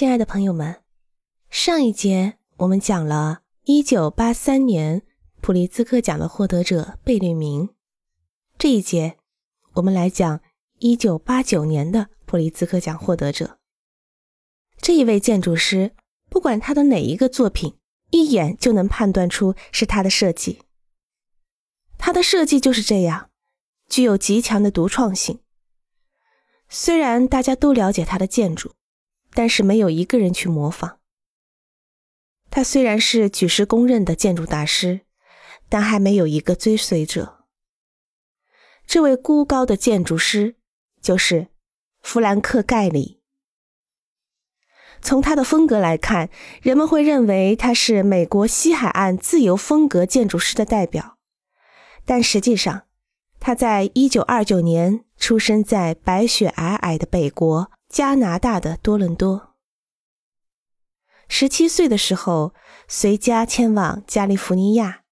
[0.00, 0.80] 亲爱的朋友们，
[1.50, 5.02] 上一节我们讲了1983年
[5.42, 7.68] 普利兹克奖的获得者贝聿铭，
[8.56, 9.18] 这一节
[9.74, 10.40] 我们来讲
[10.78, 13.58] 1989年的普利兹克奖获得者。
[14.78, 15.94] 这一位建筑师，
[16.30, 17.74] 不管他的哪一个作品，
[18.08, 20.62] 一眼就能判断出是他的设计。
[21.98, 23.28] 他的设计就是这样，
[23.90, 25.40] 具有极强的独创性。
[26.70, 28.72] 虽然大家都了解他的建筑。
[29.32, 30.98] 但是没有一个人去模仿。
[32.50, 35.02] 他虽然是举世公认的建筑大师，
[35.68, 37.44] 但还没有一个追随者。
[38.86, 40.56] 这位孤高的建筑师
[41.00, 41.46] 就是
[42.02, 43.20] 弗兰克·盖里。
[45.00, 46.28] 从他的风格来看，
[46.60, 51.16] 人们会认为他是美国西海岸自由风格建筑师的代表，
[52.04, 52.82] 但实际上，
[53.38, 57.70] 他在一九二九年出生在白雪皑皑的北国。
[57.90, 59.56] 加拿大的多伦多。
[61.28, 62.54] 十七岁的时候，
[62.86, 65.02] 随家迁往加利福尼亚，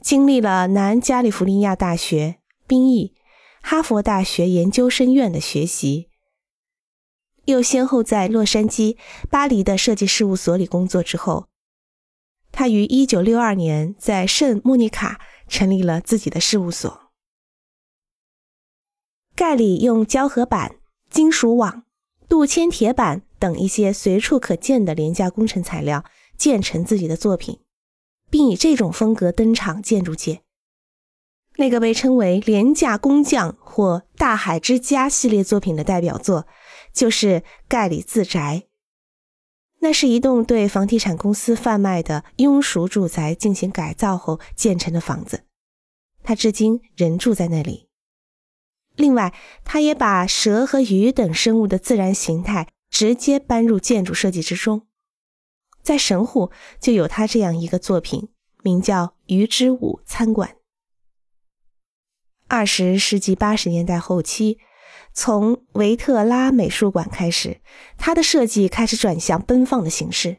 [0.00, 3.16] 经历了南加利福尼亚大学、兵役、
[3.60, 6.08] 哈佛大学研究生院的学习，
[7.46, 8.96] 又先后在洛杉矶、
[9.28, 11.48] 巴黎的设计事务所里工作之后，
[12.52, 17.10] 他于一九六二年在圣莫尼卡成立了自己的事务所。
[19.34, 20.77] 盖里用胶合板。
[21.10, 21.84] 金属网、
[22.28, 26.04] 镀铅铁板等一些随处可见的廉价工程材料
[26.36, 27.60] 建成自己的作品，
[28.30, 30.42] 并以这种风格登场建筑界。
[31.56, 36.46] 那个被称为“廉价工匠”或“大海之家”系列作品的代表作，
[36.92, 38.64] 就是盖里自宅。
[39.80, 45.44] 那是一栋对房地产公司贩卖的庸俗住宅进行改造后建成的房子，
[46.22, 47.87] 他至今仍住在那里。
[48.98, 49.32] 另外，
[49.64, 54.88] 他也把蛇和鱼等生物的自然形态直接搬入建筑设计之中。
[55.80, 58.28] 在神户就有他这样一个作品，
[58.64, 60.50] 名叫《鱼之舞餐馆》。
[62.48, 64.58] 二十世纪八十年代后期，
[65.14, 67.60] 从维特拉美术馆开始，
[67.96, 70.38] 他的设计开始转向奔放的形式。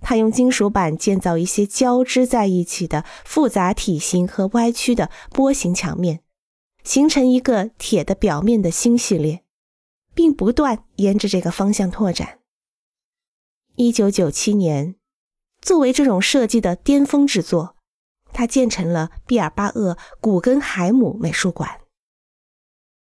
[0.00, 6.22] 他用金属板建造一些交织在一起的复杂体型和歪曲的波形墙面。
[6.86, 9.42] 形成一个铁的表面的新系列，
[10.14, 12.38] 并不断沿着这个方向拓展。
[13.74, 14.94] 一九九七年，
[15.60, 17.74] 作为这种设计的巅峰之作，
[18.32, 21.80] 它建成了毕尔巴鄂古根海姆美术馆。